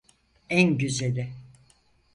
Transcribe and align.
En 0.49 0.77
güzeli. 0.79 1.31